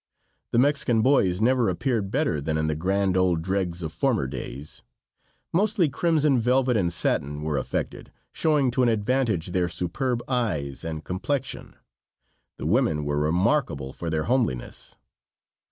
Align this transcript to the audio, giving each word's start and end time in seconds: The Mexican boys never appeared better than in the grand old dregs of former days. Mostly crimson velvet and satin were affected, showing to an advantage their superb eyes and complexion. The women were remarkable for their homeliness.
The 0.51 0.57
Mexican 0.57 1.03
boys 1.03 1.39
never 1.41 1.69
appeared 1.69 2.09
better 2.09 2.41
than 2.41 2.57
in 2.57 2.65
the 2.65 2.73
grand 2.75 3.15
old 3.15 3.43
dregs 3.43 3.83
of 3.83 3.93
former 3.93 4.25
days. 4.25 4.81
Mostly 5.53 5.89
crimson 5.89 6.39
velvet 6.39 6.75
and 6.75 6.91
satin 6.91 7.43
were 7.43 7.55
affected, 7.55 8.11
showing 8.31 8.71
to 8.71 8.81
an 8.81 8.89
advantage 8.89 9.51
their 9.51 9.69
superb 9.69 10.23
eyes 10.27 10.83
and 10.83 11.03
complexion. 11.05 11.75
The 12.57 12.65
women 12.65 13.05
were 13.05 13.19
remarkable 13.19 13.93
for 13.93 14.09
their 14.09 14.23
homeliness. 14.23 14.97